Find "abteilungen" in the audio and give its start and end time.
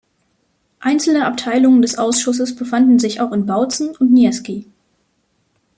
1.27-1.83